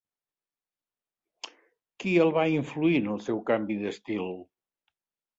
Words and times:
Qui 2.03 2.13
el 2.23 2.33
va 2.37 2.45
influir 2.53 2.95
en 3.01 3.11
el 3.17 3.21
seu 3.27 3.41
canvi 3.51 3.77
d'estil? 3.83 4.33